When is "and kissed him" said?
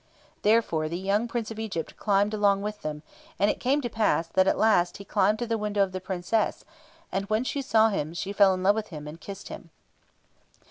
9.07-9.69